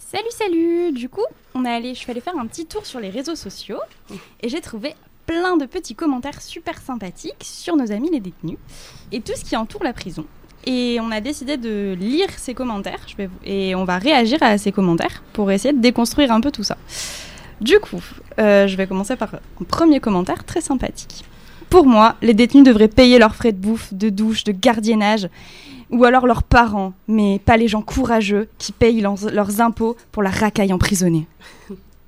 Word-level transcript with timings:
Salut, 0.00 0.24
salut 0.30 0.92
Du 0.92 1.08
coup, 1.08 1.24
on 1.54 1.64
allé, 1.64 1.94
je 1.94 2.00
suis 2.00 2.10
allée 2.10 2.22
faire 2.22 2.36
un 2.36 2.46
petit 2.46 2.66
tour 2.66 2.84
sur 2.84 2.98
les 2.98 3.10
réseaux 3.10 3.36
sociaux 3.36 3.78
et 4.40 4.48
j'ai 4.48 4.60
trouvé 4.60 4.94
plein 5.26 5.56
de 5.56 5.66
petits 5.66 5.94
commentaires 5.94 6.40
super 6.42 6.80
sympathiques 6.80 7.44
sur 7.44 7.76
nos 7.76 7.92
amis 7.92 8.10
les 8.10 8.18
détenus 8.18 8.56
et 9.12 9.20
tout 9.20 9.34
ce 9.36 9.44
qui 9.44 9.56
entoure 9.56 9.84
la 9.84 9.92
prison. 9.92 10.24
Et 10.64 10.98
on 11.00 11.12
a 11.12 11.20
décidé 11.20 11.58
de 11.58 11.96
lire 12.00 12.28
ces 12.36 12.54
commentaires 12.54 13.06
et 13.44 13.74
on 13.76 13.84
va 13.84 13.98
réagir 13.98 14.42
à 14.42 14.58
ces 14.58 14.72
commentaires 14.72 15.22
pour 15.32 15.52
essayer 15.52 15.72
de 15.72 15.80
déconstruire 15.80 16.32
un 16.32 16.40
peu 16.40 16.50
tout 16.50 16.64
ça. 16.64 16.76
Du 17.60 17.78
coup, 17.78 18.02
euh, 18.38 18.66
je 18.66 18.76
vais 18.76 18.86
commencer 18.86 19.16
par 19.16 19.34
un 19.34 19.64
premier 19.64 20.00
commentaire 20.00 20.44
très 20.44 20.62
sympathique. 20.62 21.24
Pour 21.70 21.86
moi, 21.86 22.16
les 22.20 22.34
détenus 22.34 22.64
devraient 22.64 22.88
payer 22.88 23.18
leurs 23.18 23.34
frais 23.34 23.52
de 23.52 23.58
bouffe, 23.58 23.94
de 23.94 24.08
douche, 24.10 24.44
de 24.44 24.52
gardiennage 24.52 25.28
ou 25.90 26.04
alors 26.04 26.26
leurs 26.26 26.42
parents, 26.42 26.92
mais 27.08 27.40
pas 27.44 27.56
les 27.56 27.68
gens 27.68 27.82
courageux 27.82 28.48
qui 28.58 28.72
payent 28.72 29.00
leurs, 29.00 29.30
leurs 29.32 29.60
impôts 29.60 29.96
pour 30.12 30.22
la 30.22 30.30
racaille 30.30 30.72
emprisonnée. 30.72 31.26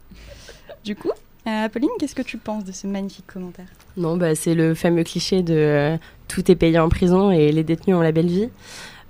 du 0.84 0.94
coup, 0.96 1.10
euh, 1.46 1.64
Apolline, 1.66 1.90
qu'est-ce 1.98 2.14
que 2.14 2.22
tu 2.22 2.38
penses 2.38 2.64
de 2.64 2.72
ce 2.72 2.86
magnifique 2.86 3.26
commentaire? 3.26 3.66
Non, 3.96 4.16
bah, 4.16 4.34
c'est 4.34 4.54
le 4.54 4.74
fameux 4.74 5.02
cliché 5.04 5.42
de 5.42 5.54
euh, 5.54 5.96
tout 6.28 6.50
est 6.50 6.54
payé 6.56 6.78
en 6.78 6.88
prison 6.88 7.30
et 7.30 7.50
les 7.52 7.64
détenus 7.64 7.96
ont 7.96 8.00
la 8.02 8.12
belle 8.12 8.26
vie. 8.28 8.48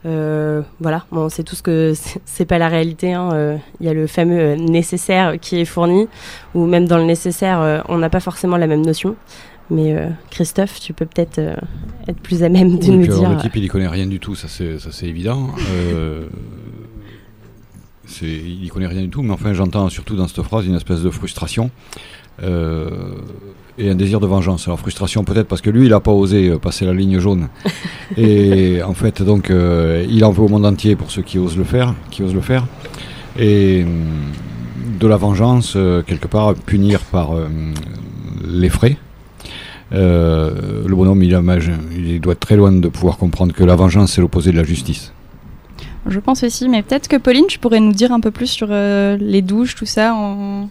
Euh, 0.05 0.63
voilà, 0.81 1.05
bon, 1.13 1.29
c'est 1.29 1.45
tout 1.45 1.55
ce 1.55 1.63
que 1.63 1.93
c'est 2.25 2.45
pas 2.45 2.59
la 2.59 2.69
réalité. 2.69 3.13
hein. 3.13 3.31
Euh, 3.35 3.57
Il 3.81 3.87
y 3.87 3.89
a 3.89 3.95
le 3.95 4.07
fameux 4.07 4.55
nécessaire 4.55 5.39
qui 5.41 5.61
est 5.61 5.65
fourni, 5.65 6.09
ou 6.55 6.67
même 6.67 6.87
dans 6.87 6.99
le 6.99 7.05
nécessaire, 7.05 7.61
euh, 7.61 7.81
on 7.89 7.99
n'a 7.99 8.11
pas 8.11 8.21
forcément 8.21 8.57
la 8.57 8.67
même 8.67 8.85
notion. 8.85 9.15
Mais 9.73 9.95
euh, 9.97 10.09
Christophe, 10.31 10.81
tu 10.81 10.93
peux 10.93 11.07
peut-être 11.07 11.39
euh, 11.39 11.57
être 12.07 12.21
plus 12.21 12.43
à 12.43 12.49
même 12.49 12.79
de 12.79 12.85
Oui, 12.85 12.99
nous 12.99 13.07
dire. 13.07 13.31
le 13.31 13.37
type, 13.39 13.57
il 13.57 13.65
y 13.65 13.69
connaît 13.69 13.89
rien 13.89 14.07
du 14.07 14.21
tout, 14.21 14.35
ça 14.35 14.47
c'est 14.49 15.07
évident. 15.07 15.49
Euh, 15.73 16.27
il 18.21 18.65
y 18.65 18.69
connaît 18.69 18.87
rien 18.87 19.01
du 19.01 19.09
tout, 19.09 19.23
mais 19.23 19.33
enfin 19.33 19.55
j'entends 19.55 19.89
surtout 19.89 20.17
dans 20.17 20.29
cette 20.29 20.43
phrase 20.43 20.67
une 20.67 20.75
espèce 20.75 21.01
de 21.03 21.11
frustration 21.11 21.71
euh, 22.43 22.91
et 23.79 23.89
un 23.91 23.95
désir 23.95 24.21
de 24.21 24.27
vengeance. 24.27 24.69
Alors 24.69 24.79
frustration 24.79 25.25
peut-être 25.25 25.49
parce 25.49 25.63
que 25.63 25.71
lui, 25.71 25.87
il 25.87 25.91
n'a 25.91 26.01
pas 26.01 26.13
osé 26.13 26.49
euh, 26.51 26.59
passer 26.59 26.85
la 26.85 26.93
ligne 26.93 27.19
jaune. 27.19 27.49
et 28.19 28.83
en 28.87 28.95
fait, 28.95 29.23
donc, 29.23 29.51
euh, 29.51 30.05
il 30.09 30.25
en 30.25 30.31
veut 30.33 30.43
au 30.43 30.49
monde 30.49 30.67
entier 30.67 30.97
pour 30.97 31.11
ceux 31.11 31.23
qui 31.23 31.39
osent 31.39 31.57
le 31.57 31.65
faire, 31.65 31.95
qui 32.11 32.23
osent 32.23 32.35
le 32.35 32.41
faire. 32.43 32.67
Et 33.39 33.85
hum, 33.85 34.05
de 35.01 35.07
la 35.07 35.17
vengeance, 35.17 35.75
euh, 35.77 36.03
quelque 36.03 36.29
part, 36.29 36.55
punir 36.55 37.01
par 37.01 37.33
euh, 37.33 37.49
les 38.47 38.69
frais. 38.69 38.97
Euh, 39.93 40.85
le 40.87 40.95
bonhomme, 40.95 41.23
il, 41.23 41.35
a, 41.35 41.43
il 41.97 42.21
doit 42.21 42.33
être 42.33 42.41
très 42.41 42.57
loin 42.57 42.73
de 42.73 42.89
pouvoir 42.89 43.19
comprendre 43.19 43.53
que 43.53 43.65
la 43.65 43.77
vengeance, 43.77 44.13
c'est 44.13 44.21
l'opposé 44.21 44.53
de 44.53 44.57
la 44.57 44.65
justice. 44.65 45.13
Je 46.07 46.19
pense 46.19 46.43
aussi, 46.43 46.69
mais 46.69 46.83
peut-être 46.83 47.09
que 47.09 47.17
Pauline, 47.17 47.47
tu 47.47 47.59
pourrais 47.59 47.81
nous 47.81 47.93
dire 47.93 48.13
un 48.13 48.21
peu 48.21 48.31
plus 48.31 48.49
sur 48.49 48.69
euh, 48.71 49.17
les 49.21 49.43
douches, 49.43 49.75
tout 49.75 49.87
ça, 49.87 50.15
en, 50.15 50.69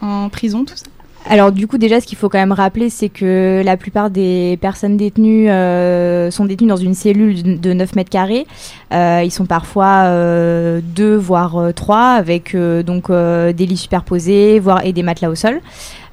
en 0.00 0.28
prison, 0.28 0.64
tout 0.64 0.76
ça? 0.76 0.86
Alors 1.30 1.52
du 1.52 1.66
coup 1.66 1.76
déjà 1.76 2.00
ce 2.00 2.06
qu'il 2.06 2.16
faut 2.16 2.30
quand 2.30 2.38
même 2.38 2.52
rappeler 2.52 2.88
c'est 2.88 3.10
que 3.10 3.60
la 3.62 3.76
plupart 3.76 4.08
des 4.08 4.56
personnes 4.62 4.96
détenues 4.96 5.50
euh, 5.50 6.30
sont 6.30 6.46
détenues 6.46 6.68
dans 6.68 6.76
une 6.76 6.94
cellule 6.94 7.60
de 7.60 7.72
9 7.74 7.96
mètres 7.96 8.08
carrés. 8.08 8.46
Euh, 8.94 9.22
ils 9.24 9.30
sont 9.30 9.44
parfois 9.44 10.04
euh, 10.04 10.80
deux 10.82 11.16
voire 11.16 11.74
trois 11.74 12.12
avec 12.12 12.54
euh, 12.54 12.82
donc 12.82 13.10
euh, 13.10 13.52
des 13.52 13.66
lits 13.66 13.76
superposés 13.76 14.58
voire 14.58 14.86
et 14.86 14.92
des 14.94 15.02
matelas 15.02 15.28
au 15.28 15.34
sol. 15.34 15.60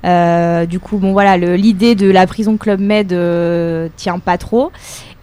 Euh, 0.03 0.65
du 0.65 0.79
coup 0.79 0.97
bon 0.97 1.13
voilà 1.13 1.37
l'idée 1.37 1.95
de 1.95 2.11
la 2.11 2.27
prison 2.27 2.57
Club 2.57 2.79
Med 2.79 3.13
euh, 3.13 3.87
tient 3.95 4.19
pas 4.19 4.37
trop. 4.37 4.71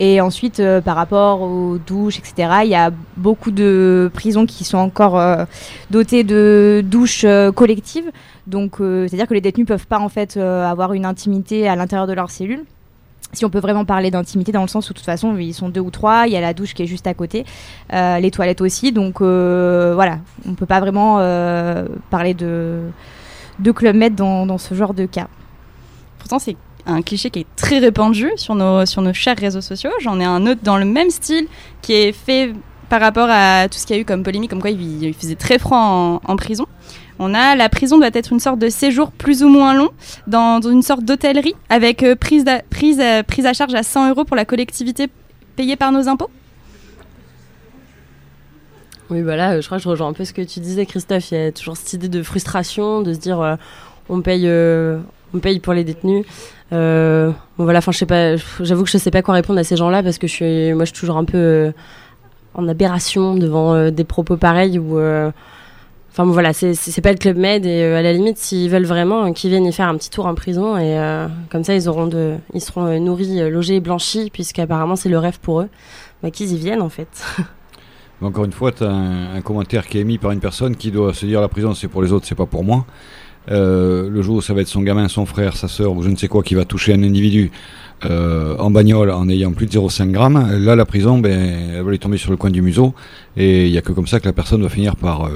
Et 0.01 0.21
ensuite 0.21 0.61
euh, 0.61 0.81
par 0.81 0.97
rapport 0.97 1.43
aux 1.43 1.79
douches 1.79 2.19
etc 2.19 2.49
il 2.65 2.71
y 2.71 2.75
a 2.75 2.91
beaucoup 3.17 3.51
de 3.51 4.11
prisons 4.13 4.47
qui 4.47 4.65
sont 4.65 4.79
encore 4.79 5.19
euh, 5.19 5.45
dotées 5.91 6.25
de 6.25 6.83
douches 6.85 7.25
euh, 7.25 7.53
collectives. 7.53 8.11
Donc, 8.49 8.81
euh, 8.81 9.07
c'est-à-dire 9.07 9.29
que 9.29 9.35
les 9.35 9.41
détenus 9.41 9.67
peuvent 9.67 9.87
pas 9.87 10.01
en 10.01 10.09
fait 10.09 10.37
avoir 10.37 10.95
une 10.95 11.05
intimité 11.05 11.69
à 11.69 11.77
l'intérieur 11.77 12.09
de 12.09 12.13
leur 12.13 12.31
cellule. 12.31 12.65
Si 13.35 13.47
on 13.47 13.51
peut 13.51 13.61
vraiment 13.61 13.87
parler 13.87 14.11
d'intimité 14.11 14.53
dans 14.53 14.61
le 14.61 14.69
sens 14.69 14.91
où 14.91 14.93
de 14.93 14.99
toute 14.99 15.07
façon 15.07 15.37
ils 15.39 15.55
sont 15.55 15.71
deux 15.71 15.81
ou 15.81 15.91
trois, 15.91 16.27
il 16.27 16.33
y 16.35 16.37
a 16.37 16.41
la 16.41 16.53
douche 16.53 16.75
qui 16.75 16.83
est 16.83 16.87
juste 16.87 17.07
à 17.07 17.15
côté, 17.15 17.47
euh, 17.93 18.19
les 18.19 18.31
toilettes 18.31 18.61
aussi, 18.61 18.93
donc 18.93 19.23
euh, 19.23 19.93
voilà, 19.95 20.19
on 20.47 20.53
peut 20.53 20.67
pas 20.67 20.81
vraiment 20.81 21.17
euh, 21.21 21.87
parler 22.11 22.35
de, 22.35 22.81
de 23.63 23.71
club 23.73 23.97
med 23.97 24.15
dans, 24.15 24.59
ce 24.59 24.75
genre 24.75 24.95
de 24.95 25.07
cas. 25.07 25.29
Pourtant, 26.19 26.39
c'est 26.39 26.57
un 26.87 27.03
cliché 27.03 27.31
qui 27.31 27.41
est 27.41 27.47
très 27.57 27.79
répandu 27.79 28.31
sur 28.37 28.55
nos, 28.55 28.85
sur 28.87 29.03
nos 29.03 29.13
chers 29.13 29.37
réseaux 29.37 29.61
sociaux. 29.61 29.91
J'en 30.01 30.21
ai 30.21 30.25
un 30.25 30.47
autre 30.47 30.61
dans 30.63 30.77
le 30.77 30.85
même 30.85 31.11
style 31.11 31.47
qui 31.81 31.93
est 31.93 32.13
fait 32.13 32.53
par 32.89 33.01
rapport 33.01 33.29
à 33.31 33.69
tout 33.69 33.79
ce 33.79 33.87
qu'il 33.87 33.97
y 33.97 33.99
a 33.99 34.03
eu 34.03 34.05
comme 34.05 34.23
polémique, 34.23 34.51
comme 34.51 34.61
quoi 34.61 34.71
il, 34.71 35.15
faisait 35.15 35.35
très 35.35 35.59
froid 35.59 36.21
en, 36.23 36.37
prison. 36.37 36.67
On 37.19 37.35
a 37.35 37.55
la 37.57 37.69
prison 37.69 37.99
doit 37.99 38.11
être 38.13 38.33
une 38.33 38.41
sorte 38.41 38.59
de 38.59 38.69
séjour 38.69 39.13
plus 39.13 39.43
ou 39.43 39.49
moins 39.49 39.75
long 39.75 39.91
dans, 40.27 40.61
dans 40.61 40.71
une 40.71 40.83
sorte 40.83 41.05
d'hôtellerie 41.05 41.55
avec 41.69 42.03
euh, 42.03 42.17
prise, 42.17 42.45
prise, 42.69 43.01
euh, 43.01 43.23
prise 43.23 43.47
à 43.47 43.53
charge 43.53 43.75
à 43.75 43.83
100 43.83 44.11
euros 44.11 44.25
pour 44.25 44.37
la 44.37 44.45
collectivité 44.45 45.09
payée 45.57 45.77
par 45.77 45.93
nos 45.93 46.09
impôts. 46.09 46.29
Oui, 49.13 49.21
voilà, 49.23 49.61
je 49.61 49.67
crois 49.67 49.77
que 49.77 49.85
je 49.85 49.89
rejoins 49.89 50.09
un 50.09 50.13
peu 50.15 50.25
ce 50.25 50.33
que 50.33 50.41
tu 50.41 50.61
disais, 50.61 50.87
Christophe. 50.87 51.31
Il 51.33 51.39
y 51.39 51.41
a 51.47 51.53
toujours 51.53 51.77
cette 51.77 51.93
idée 51.93 52.09
de 52.09 52.23
frustration, 52.23 53.03
de 53.03 53.13
se 53.13 53.19
dire 53.19 53.41
euh, 53.41 53.57
on 54.09 54.23
paye, 54.23 54.45
euh, 54.47 54.99
on 55.35 55.39
paye 55.39 55.61
pour 55.61 55.75
les 55.75 55.85
détenus. 55.85 56.25
Euh, 56.73 57.31
bon, 57.59 57.65
voilà, 57.65 57.81
enfin, 57.81 57.93
je 57.93 57.99
sais 57.99 58.07
pas. 58.07 58.37
J'avoue 58.61 58.85
que 58.85 58.91
je 58.91 58.97
sais 58.97 59.11
pas 59.11 59.21
quoi 59.21 59.35
répondre 59.35 59.59
à 59.59 59.65
ces 59.65 59.77
gens-là 59.77 60.03
parce 60.03 60.17
que 60.17 60.27
je 60.27 60.33
suis, 60.33 60.73
moi, 60.73 60.87
je 60.87 60.93
suis 60.93 60.99
toujours 61.01 61.19
un 61.19 61.25
peu 61.27 61.37
euh, 61.37 61.73
en 62.55 62.67
aberration 62.69 63.35
devant 63.35 63.75
euh, 63.75 63.91
des 63.91 64.05
propos 64.05 64.37
pareils 64.37 64.79
ou. 64.79 64.99
euh, 64.99 65.31
Enfin 66.15 66.27
bon, 66.27 66.33
voilà, 66.33 66.53
c'est- 66.53 67.01
pas 67.01 67.11
le 67.13 67.17
club 67.17 67.39
med 67.39 67.65
et 67.65 67.83
euh, 67.85 67.97
à 67.99 68.03
la 68.03 68.13
limite, 68.13 68.37
s'ils 68.37 68.69
veulent 68.69 68.85
vraiment, 68.85 69.25
euh, 69.25 69.33
qu'ils 69.33 69.49
viennent 69.49 69.65
y 69.65 69.73
faire 69.73 69.89
un 69.89 69.97
petit 69.97 70.11
tour 70.11 70.27
en 70.27 70.35
prison 70.35 70.77
et 70.77 70.99
euh, 70.99 71.27
comme 71.51 71.65
ça, 71.65 71.75
ils 71.75 71.89
auront 71.89 72.11
ils 72.53 72.61
seront 72.61 72.85
euh, 72.85 72.99
nourris, 72.99 73.41
euh, 73.41 73.49
logés 73.49 73.77
et 73.77 73.81
blanchis 73.81 74.29
puisqu'apparemment 74.31 74.95
c'est 74.95 75.09
le 75.09 75.19
rêve 75.19 75.39
pour 75.41 75.63
eux. 75.63 75.69
Bah, 76.23 76.31
qu'ils 76.31 76.53
y 76.53 76.59
viennent 76.59 76.83
en 76.83 76.91
fait. 76.91 77.09
Encore 78.23 78.45
une 78.45 78.53
fois, 78.53 78.71
tu 78.71 78.85
as 78.85 78.91
un, 78.91 79.41
commentaire 79.41 79.87
qui 79.87 79.99
est 79.99 80.03
émis 80.03 80.19
par 80.19 80.31
une 80.31 80.41
personne 80.41 80.77
qui 80.77 80.91
doit 80.91 81.13
se 81.13 81.27
dire 81.27 81.41
la 81.41 81.49
prison 81.49 81.75
c'est 81.75 81.89
pour 81.89 82.03
les 82.03 82.13
autres, 82.13 82.27
c'est 82.27 82.37
pas 82.37 82.47
pour 82.47 82.63
moi. 82.65 82.87
Euh, 83.51 84.09
le 84.09 84.23
jour 84.23 84.37
où 84.37 84.41
ça 84.41 84.55
va 84.55 84.61
être 84.61 84.69
son 84.69 84.83
gamin, 84.83 85.09
son 85.09 85.27
frère, 85.27 85.57
sa 85.57 85.67
soeur 85.67 85.93
ou 85.93 86.03
je 86.03 86.09
ne 86.09 86.15
sais 86.15 86.29
quoi 86.29 86.45
qui 86.45 86.55
va 86.55 86.65
toucher 86.65 86.95
un 86.95 87.03
individu 87.03 87.51
euh, 88.05 88.57
en 88.59 88.71
bagnole 88.71 89.11
en 89.11 89.29
ayant 89.29 89.53
plus 89.53 89.67
de 89.67 89.73
0,5 89.73 90.13
grammes, 90.13 90.57
là 90.59 90.77
la 90.77 90.85
prison, 90.85 91.19
ben, 91.19 91.73
elle 91.75 91.83
va 91.83 91.91
lui 91.91 91.99
tomber 91.99 92.19
sur 92.19 92.31
le 92.31 92.37
coin 92.37 92.51
du 92.51 92.63
museau 92.63 92.95
et 93.37 93.67
il 93.67 93.73
n'y 93.73 93.79
a 93.79 93.83
que 93.83 93.91
comme 93.91 94.07
ça 94.07 94.21
que 94.21 94.27
la 94.27 94.33
personne 94.33 94.63
va 94.63 94.69
finir 94.69 94.95
par, 94.95 95.25
euh, 95.25 95.31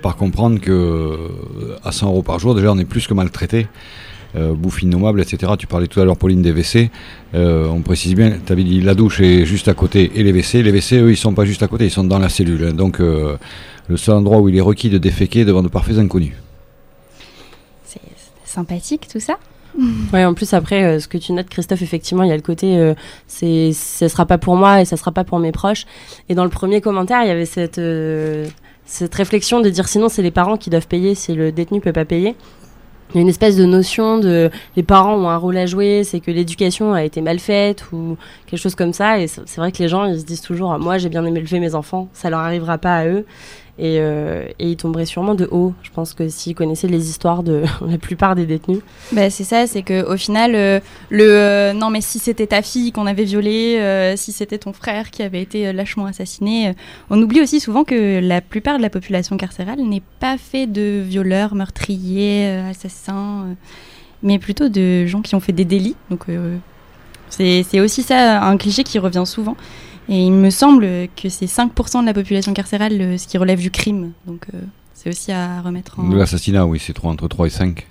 par 0.00 0.16
comprendre 0.16 0.60
que 0.60 1.18
à 1.84 1.92
100 1.92 2.06
euros 2.06 2.22
par 2.22 2.38
jour, 2.38 2.54
déjà 2.54 2.72
on 2.72 2.78
est 2.78 2.86
plus 2.86 3.06
que 3.06 3.12
maltraité. 3.12 3.66
Euh, 4.36 4.52
bouffe 4.52 4.82
innommable, 4.82 5.22
etc. 5.22 5.52
Tu 5.58 5.66
parlais 5.66 5.86
tout 5.86 6.00
à 6.00 6.04
l'heure, 6.04 6.18
Pauline, 6.18 6.42
des 6.42 6.52
WC. 6.52 6.90
Euh, 7.34 7.66
on 7.68 7.80
précise 7.80 8.14
bien, 8.14 8.32
tu 8.44 8.52
avais 8.52 8.62
dit 8.62 8.82
la 8.82 8.94
douche 8.94 9.20
est 9.20 9.46
juste 9.46 9.68
à 9.68 9.74
côté 9.74 10.12
et 10.14 10.22
les 10.22 10.32
WC. 10.32 10.62
Les 10.62 10.70
WC, 10.70 10.98
eux, 10.98 11.10
ils 11.10 11.16
sont 11.16 11.32
pas 11.32 11.46
juste 11.46 11.62
à 11.62 11.66
côté, 11.66 11.86
ils 11.86 11.90
sont 11.90 12.04
dans 12.04 12.18
la 12.18 12.28
cellule. 12.28 12.64
hein. 12.64 12.74
Donc, 12.74 13.00
euh, 13.00 13.38
le 13.88 13.96
seul 13.96 14.16
endroit 14.16 14.38
où 14.38 14.48
il 14.50 14.56
est 14.56 14.60
requis 14.60 14.90
de 14.90 14.98
déféquer 14.98 15.46
devant 15.46 15.62
de 15.62 15.68
parfaits 15.68 15.98
inconnus. 15.98 16.34
C'est 17.84 18.00
sympathique 18.44 19.08
tout 19.10 19.20
ça. 19.20 19.38
Ouais, 20.12 20.24
en 20.24 20.34
plus 20.34 20.54
après, 20.54 20.84
euh, 20.84 21.00
ce 21.00 21.08
que 21.08 21.18
tu 21.18 21.32
notes, 21.32 21.48
Christophe, 21.48 21.82
effectivement, 21.82 22.22
il 22.24 22.28
y 22.28 22.32
a 22.32 22.36
le 22.36 22.42
côté, 22.42 22.76
euh, 22.78 22.94
c'est, 23.26 23.72
ça 23.72 24.08
sera 24.08 24.26
pas 24.26 24.38
pour 24.38 24.56
moi 24.56 24.80
et 24.80 24.84
ça 24.84 24.96
sera 24.96 25.12
pas 25.12 25.24
pour 25.24 25.38
mes 25.38 25.52
proches. 25.52 25.84
Et 26.28 26.34
dans 26.34 26.44
le 26.44 26.50
premier 26.50 26.80
commentaire, 26.80 27.22
il 27.22 27.28
y 27.28 27.30
avait 27.30 27.46
cette, 27.46 27.78
euh, 27.78 28.46
cette 28.86 29.14
réflexion 29.14 29.60
de 29.60 29.68
dire 29.68 29.86
sinon 29.86 30.08
c'est 30.08 30.22
les 30.22 30.30
parents 30.30 30.56
qui 30.56 30.70
doivent 30.70 30.88
payer 30.88 31.14
si 31.14 31.34
le 31.34 31.52
détenu 31.52 31.80
peut 31.80 31.92
pas 31.92 32.04
payer. 32.04 32.34
Il 33.10 33.16
y 33.16 33.18
a 33.18 33.22
une 33.22 33.28
espèce 33.28 33.56
de 33.56 33.64
notion 33.64 34.18
de 34.18 34.50
les 34.76 34.82
parents 34.82 35.14
ont 35.14 35.28
un 35.28 35.36
rôle 35.36 35.56
à 35.56 35.64
jouer, 35.64 36.04
c'est 36.04 36.20
que 36.20 36.30
l'éducation 36.30 36.92
a 36.92 37.04
été 37.04 37.22
mal 37.22 37.38
faite 37.38 37.86
ou 37.92 38.16
quelque 38.46 38.60
chose 38.60 38.74
comme 38.74 38.92
ça. 38.92 39.18
Et 39.18 39.26
c'est 39.28 39.56
vrai 39.56 39.72
que 39.72 39.78
les 39.78 39.88
gens 39.88 40.04
ils 40.04 40.20
se 40.20 40.24
disent 40.24 40.42
toujours 40.42 40.78
moi 40.78 40.98
j'ai 40.98 41.08
bien 41.08 41.24
aimé 41.24 41.40
élever 41.40 41.60
mes 41.60 41.74
enfants, 41.74 42.08
ça 42.12 42.28
leur 42.28 42.40
arrivera 42.40 42.76
pas 42.78 42.96
à 42.96 43.06
eux. 43.06 43.24
Et, 43.78 43.98
euh, 44.00 44.46
et 44.58 44.70
ils 44.70 44.76
tomberaient 44.76 45.06
sûrement 45.06 45.36
de 45.36 45.46
haut. 45.50 45.72
Je 45.82 45.90
pense 45.90 46.12
que 46.12 46.28
s'ils 46.28 46.56
connaissaient 46.56 46.88
les 46.88 47.08
histoires 47.08 47.44
de 47.44 47.62
la 47.86 47.98
plupart 47.98 48.34
des 48.34 48.44
détenus. 48.44 48.80
Bah, 49.12 49.30
c'est 49.30 49.44
ça, 49.44 49.66
c'est 49.66 49.82
que 49.82 50.04
au 50.12 50.16
final, 50.16 50.54
euh, 50.54 50.80
le 51.10 51.24
euh, 51.28 51.72
non 51.72 51.90
mais 51.90 52.00
si 52.00 52.18
c'était 52.18 52.48
ta 52.48 52.62
fille 52.62 52.90
qu'on 52.90 53.06
avait 53.06 53.24
violée, 53.24 53.78
euh, 53.78 54.16
si 54.16 54.32
c'était 54.32 54.58
ton 54.58 54.72
frère 54.72 55.10
qui 55.10 55.22
avait 55.22 55.40
été 55.40 55.72
lâchement 55.72 56.06
assassiné, 56.06 56.74
on 57.10 57.22
oublie 57.22 57.40
aussi 57.40 57.60
souvent 57.60 57.84
que 57.84 58.20
la 58.20 58.40
plupart 58.40 58.78
de 58.78 58.82
la 58.82 58.90
population 58.90 59.36
carcérale 59.36 59.80
n'est 59.80 60.02
pas 60.18 60.38
fait 60.38 60.66
de 60.66 61.00
violeurs, 61.04 61.54
meurtriers, 61.54 62.48
assassins, 62.68 63.46
mais 64.22 64.38
plutôt 64.38 64.68
de 64.68 65.06
gens 65.06 65.22
qui 65.22 65.34
ont 65.36 65.40
fait 65.40 65.52
des 65.52 65.64
délits. 65.64 65.96
Donc 66.10 66.26
c'est 67.30 67.80
aussi 67.80 68.02
ça 68.02 68.42
un 68.42 68.56
cliché 68.56 68.82
qui 68.82 68.98
revient 68.98 69.24
souvent. 69.24 69.56
Et 70.08 70.22
il 70.22 70.32
me 70.32 70.50
semble 70.50 70.86
que 71.16 71.28
c'est 71.28 71.46
5% 71.46 72.00
de 72.00 72.06
la 72.06 72.14
population 72.14 72.54
carcérale 72.54 73.00
euh, 73.00 73.18
ce 73.18 73.26
qui 73.26 73.36
relève 73.36 73.60
du 73.60 73.70
crime. 73.70 74.12
Donc 74.26 74.46
euh, 74.54 74.58
c'est 74.94 75.10
aussi 75.10 75.32
à 75.32 75.60
remettre 75.60 76.00
en... 76.00 76.08
De 76.08 76.16
l'assassinat, 76.16 76.66
oui, 76.66 76.80
c'est 76.80 76.94
entre 77.04 77.28
3 77.28 77.46
et 77.46 77.50
5. 77.50 77.86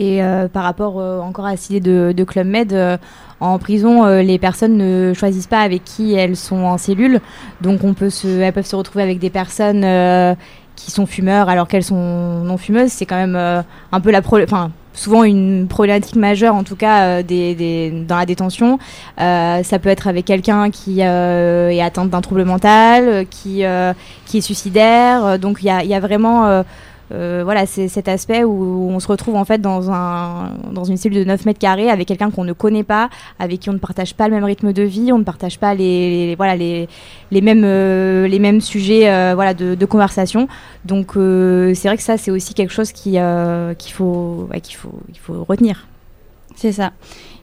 Et 0.00 0.20
par 0.52 0.62
rapport 0.62 0.98
encore 1.24 1.44
à 1.44 1.56
cette 1.56 1.70
idée 1.70 1.80
de, 1.80 2.12
de 2.16 2.22
Club 2.22 2.46
Med, 2.46 3.00
en 3.40 3.58
prison, 3.58 4.06
les 4.20 4.38
personnes 4.38 4.76
ne 4.76 5.12
choisissent 5.12 5.48
pas 5.48 5.58
avec 5.58 5.82
qui 5.82 6.12
elles 6.12 6.36
sont 6.36 6.62
en 6.62 6.78
cellule. 6.78 7.20
Donc 7.62 7.82
on 7.82 7.94
peut 7.94 8.08
se, 8.08 8.28
elles 8.28 8.52
peuvent 8.52 8.64
se 8.64 8.76
retrouver 8.76 9.02
avec 9.02 9.18
des 9.18 9.30
personnes 9.30 9.84
qui 10.76 10.92
sont 10.92 11.04
fumeurs 11.04 11.48
alors 11.48 11.66
qu'elles 11.66 11.82
sont 11.82 12.44
non 12.44 12.58
fumeuses. 12.58 12.92
C'est 12.92 13.06
quand 13.06 13.16
même 13.16 13.34
un 13.34 14.00
peu 14.00 14.12
la... 14.12 14.20
Enfin, 14.20 14.70
souvent 14.98 15.22
une 15.22 15.68
problématique 15.68 16.16
majeure, 16.16 16.54
en 16.54 16.64
tout 16.64 16.76
cas 16.76 17.02
euh, 17.02 17.22
des, 17.22 17.92
dans 18.06 18.16
la 18.16 18.26
détention. 18.26 18.78
Euh, 19.20 19.62
ça 19.62 19.78
peut 19.78 19.88
être 19.88 20.08
avec 20.08 20.24
quelqu'un 20.24 20.70
qui 20.70 21.02
euh, 21.02 21.70
est 21.70 21.80
atteint 21.80 22.04
d'un 22.04 22.20
trouble 22.20 22.44
mental, 22.44 23.26
qui, 23.30 23.62
qui 24.26 24.38
est 24.38 24.40
suicidaire. 24.40 25.38
Donc 25.38 25.58
il 25.62 25.66
y 25.66 25.94
a, 25.94 26.00
vraiment 26.00 26.64
euh, 27.10 27.40
voilà, 27.44 27.66
c'est 27.66 27.88
cet 27.88 28.08
aspect 28.08 28.44
où 28.44 28.88
on 28.90 29.00
se 29.00 29.08
retrouve 29.08 29.36
en 29.36 29.44
fait 29.44 29.60
dans, 29.60 29.90
un, 29.90 30.52
dans 30.72 30.84
une 30.84 30.96
cellule 30.96 31.18
de 31.18 31.24
9 31.24 31.46
mètres 31.46 31.58
carrés 31.58 31.88
avec 31.88 32.06
quelqu'un 32.08 32.30
qu'on 32.30 32.44
ne 32.44 32.52
connaît 32.52 32.82
pas, 32.82 33.08
avec 33.38 33.60
qui 33.60 33.70
on 33.70 33.72
ne 33.72 33.78
partage 33.78 34.14
pas 34.14 34.28
le 34.28 34.34
même 34.34 34.44
rythme 34.44 34.72
de 34.72 34.82
vie, 34.82 35.12
on 35.12 35.18
ne 35.18 35.24
partage 35.24 35.58
pas 35.58 35.74
les, 35.74 36.34
voilà, 36.36 36.56
les, 36.56 36.88
les, 37.30 37.40
mêmes, 37.40 37.64
euh, 37.64 38.28
les 38.28 38.38
mêmes 38.38 38.60
sujets 38.60 39.10
euh, 39.10 39.32
voilà, 39.34 39.54
de, 39.54 39.86
conversation. 39.86 40.48
Donc 40.84 41.12
c'est 41.14 41.88
vrai 41.88 41.96
que 41.96 42.02
ça, 42.02 42.18
c'est 42.18 42.30
aussi 42.30 42.52
quelque 42.52 42.72
chose 42.72 42.92
qu'il 42.92 43.18
faut, 43.92 44.48
faut, 44.74 45.00
faut 45.22 45.44
retenir. 45.44 45.86
C'est 46.56 46.72
ça. 46.72 46.92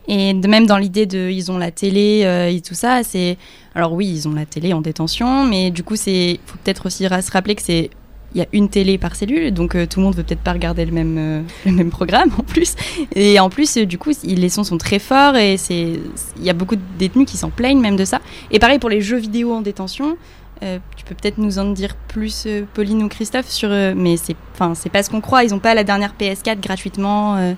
Et 0.07 0.35
de 0.35 0.47
même 0.47 0.67
dans 0.67 0.77
l'idée 0.77 1.07
de 1.07 1.31
ils 1.31 1.51
ont 1.51 1.57
la 1.57 1.71
télé 1.71 2.21
et 2.51 2.62
tout 2.62 2.75
ça, 2.75 3.01
c'est 3.03 3.38
alors 3.73 3.94
oui 3.94 4.07
ils 4.07 4.27
ont 4.27 4.33
la 4.35 4.45
télé 4.45 4.73
en 4.73 4.81
détention, 4.81 5.44
mais 5.45 5.71
du 5.71 5.81
coup 5.81 5.95
c'est 5.95 6.39
faut 6.45 6.57
peut-être 6.63 6.85
aussi 6.85 7.06
se 7.06 7.31
rappeler 7.31 7.56
que 7.56 7.63
c'est 7.63 7.89
il 8.36 8.40
y 8.40 8.42
a 8.42 8.48
une 8.52 8.68
télé 8.68 8.98
par 8.98 9.16
cellule, 9.16 9.54
donc 9.54 9.76
euh, 9.76 9.86
tout 9.88 10.00
le 10.00 10.06
monde 10.06 10.16
veut 10.16 10.24
peut-être 10.24 10.42
pas 10.42 10.52
regarder 10.52 10.86
le 10.86 10.92
même, 10.92 11.18
euh, 11.18 11.42
le 11.66 11.72
même 11.72 11.90
programme 11.90 12.32
en 12.38 12.44
plus. 12.44 12.76
Et 13.16 13.40
en 13.40 13.50
plus, 13.50 13.78
euh, 13.78 13.86
du 13.86 13.98
coup, 13.98 14.12
les 14.24 14.50
sons 14.50 14.66
sont 14.66 14.78
très 14.78 15.00
forts 15.00 15.38
et 15.38 15.56
il 15.56 16.44
y 16.44 16.50
a 16.50 16.54
beaucoup 16.54 16.76
de 16.76 16.82
détenus 17.00 17.26
qui 17.28 17.38
s'en 17.38 17.50
plaignent 17.50 17.80
même 17.80 17.96
de 17.96 18.04
ça. 18.04 18.20
Et 18.52 18.60
pareil 18.60 18.78
pour 18.78 18.90
les 18.90 19.00
jeux 19.00 19.18
vidéo 19.18 19.54
en 19.54 19.62
détention. 19.62 20.18
tu 20.62 21.06
peux 21.06 21.16
peut-être 21.16 21.38
nous 21.38 21.60
en 21.60 21.72
dire 21.72 21.96
plus, 22.10 22.48
Pauline 22.74 23.04
ou 23.04 23.08
Christophe, 23.08 23.48
sur, 23.50 23.70
mais 23.70 24.18
c'est, 24.18 24.36
enfin, 24.54 24.76
c'est 24.76 24.90
pas 24.90 25.02
ce 25.02 25.10
qu'on 25.10 25.22
croit. 25.22 25.46
Ils 25.46 25.54
ont 25.54 25.60
pas 25.60 25.74
la 25.74 25.86
dernière 25.86 26.14
PS4 26.20 26.60
gratuitement 26.60 27.40
et 27.40 27.56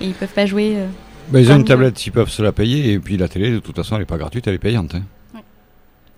ils 0.00 0.14
peuvent 0.14 0.34
pas 0.34 0.46
jouer. 0.46 0.76
Bah, 1.28 1.40
ils 1.40 1.52
ont 1.52 1.56
une 1.56 1.64
tablette, 1.64 2.04
ils 2.04 2.12
peuvent 2.12 2.30
se 2.30 2.42
la 2.42 2.52
payer, 2.52 2.92
et 2.92 2.98
puis 2.98 3.16
la 3.16 3.28
télé, 3.28 3.50
de 3.50 3.58
toute 3.58 3.76
façon, 3.76 3.94
elle 3.94 4.02
n'est 4.02 4.06
pas 4.06 4.18
gratuite, 4.18 4.46
elle 4.46 4.54
est 4.54 4.58
payante. 4.58 4.94
Hein. 4.94 5.02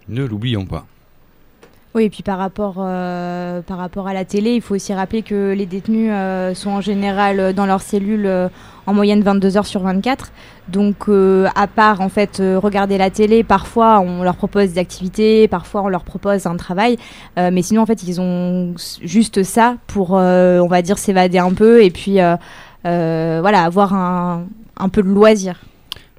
Ne 0.09 0.25
l'oublions 0.25 0.65
pas. 0.65 0.87
Oui, 1.95 2.05
et 2.05 2.11
puis 2.11 2.23
par 2.23 2.37
rapport, 2.37 2.77
euh, 2.79 3.63
par 3.63 3.79
rapport 3.79 4.09
à 4.09 4.13
la 4.13 4.27
télé, 4.27 4.55
il 4.55 4.61
faut 4.61 4.75
aussi 4.75 4.93
rappeler 4.93 5.23
que 5.23 5.55
les 5.57 5.65
détenus 5.65 6.11
euh, 6.13 6.53
sont 6.55 6.71
en 6.71 6.81
général 6.83 7.41
euh, 7.41 7.53
dans 7.55 7.65
leur 7.65 7.81
cellule 7.81 8.31
en 8.87 8.93
moyenne 8.93 9.23
22 9.23 9.57
heures 9.57 9.67
sur 9.67 9.81
24. 9.81 10.31
Donc, 10.69 11.09
à 11.55 11.67
part 11.67 12.01
en 12.03 12.09
fait 12.11 12.43
regarder 12.57 12.99
la 12.99 13.11
télé, 13.11 13.43
parfois 13.43 14.01
on 14.01 14.23
leur 14.23 14.37
propose 14.37 14.73
des 14.73 14.79
activités, 14.79 15.49
parfois 15.49 15.83
on 15.83 15.89
leur 15.89 16.05
propose 16.05 16.47
un 16.47 16.57
travail, 16.57 16.97
mais 17.37 17.61
sinon 17.61 17.83
en 17.83 17.87
fait 17.87 18.03
ils 18.03 18.19
ont 18.21 18.75
juste 19.03 19.43
ça 19.43 19.77
pour, 19.87 20.13
on 20.13 20.67
va 20.69 20.83
dire, 20.83 20.97
s'évader 20.97 21.39
un 21.39 21.53
peu 21.53 21.83
et 21.83 21.91
puis 21.91 22.19
voilà, 22.85 23.63
avoir 23.63 23.93
un, 23.93 24.47
un 24.79 24.89
peu 24.89 25.03
de 25.03 25.09
loisir. 25.09 25.61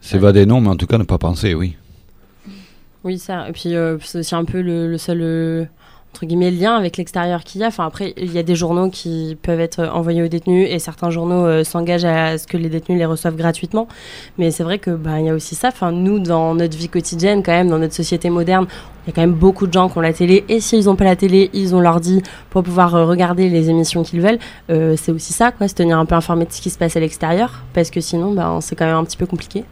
S'évader 0.01 0.45
non, 0.45 0.61
mais 0.61 0.69
en 0.69 0.75
tout 0.75 0.87
cas 0.87 0.99
ne 0.99 1.03
pas 1.03 1.17
penser, 1.17 1.55
oui. 1.55 1.75
Oui, 3.05 3.17
ça. 3.17 3.47
Et 3.47 3.53
puis, 3.53 3.75
euh, 3.75 3.97
c'est 4.01 4.19
aussi 4.19 4.35
un 4.35 4.43
peu 4.43 4.61
le, 4.61 4.97
seul, 4.97 5.21
euh, 5.21 5.65
entre 6.11 6.25
guillemets, 6.25 6.51
lien 6.51 6.75
avec 6.75 6.97
l'extérieur 6.97 7.45
qu'il 7.45 7.61
y 7.61 7.63
a. 7.63 7.67
Enfin, 7.67 7.85
après, 7.85 8.13
il 8.17 8.33
y 8.33 8.37
a 8.37 8.43
des 8.43 8.55
journaux 8.55 8.89
qui 8.89 9.37
peuvent 9.41 9.61
être 9.61 9.85
envoyés 9.93 10.21
aux 10.21 10.27
détenus 10.27 10.67
et 10.69 10.79
certains 10.79 11.09
journaux 11.09 11.45
euh, 11.45 11.63
s'engagent 11.63 12.03
à 12.03 12.37
ce 12.37 12.45
que 12.45 12.57
les 12.57 12.67
détenus 12.67 12.99
les 12.99 13.05
reçoivent 13.05 13.37
gratuitement. 13.37 13.87
Mais 14.37 14.51
c'est 14.51 14.63
vrai 14.63 14.79
que 14.79 14.91
bah, 14.91 15.21
il 15.21 15.27
y 15.27 15.29
a 15.29 15.33
aussi 15.33 15.55
ça. 15.55 15.69
Enfin, 15.69 15.93
nous, 15.93 16.19
dans 16.19 16.55
notre 16.55 16.77
vie 16.77 16.89
quotidienne, 16.89 17.41
quand 17.41 17.53
même, 17.53 17.69
dans 17.69 17.79
notre 17.79 17.93
société 17.93 18.29
moderne, 18.29 18.67
il 19.05 19.11
y 19.11 19.13
a 19.13 19.15
quand 19.15 19.21
même 19.21 19.33
beaucoup 19.33 19.65
de 19.65 19.71
gens 19.71 19.87
qui 19.87 19.97
ont 19.97 20.01
la 20.01 20.11
télé. 20.11 20.43
Et 20.49 20.59
s'ils 20.59 20.83
n'ont 20.83 20.97
pas 20.97 21.05
la 21.05 21.15
télé, 21.15 21.49
ils 21.53 21.73
ont 21.75 21.79
l'ordi 21.79 22.21
pour 22.49 22.63
pouvoir 22.63 22.91
regarder 23.07 23.47
les 23.47 23.69
émissions 23.69 24.03
qu'ils 24.03 24.19
veulent. 24.19 24.39
c'est 24.67 25.13
aussi 25.13 25.31
ça, 25.31 25.53
quoi, 25.53 25.69
se 25.69 25.73
tenir 25.73 25.97
un 25.97 26.05
peu 26.05 26.15
informé 26.15 26.43
de 26.43 26.51
ce 26.51 26.59
qui 26.59 26.69
se 26.69 26.77
passe 26.77 26.97
à 26.97 26.99
l'extérieur. 26.99 27.63
Parce 27.73 27.91
que 27.91 28.01
sinon, 28.01 28.33
bah, 28.33 28.57
c'est 28.59 28.75
quand 28.75 28.85
même 28.85 28.97
un 28.97 29.05
petit 29.05 29.17
peu 29.17 29.25
compliqué. 29.25 29.63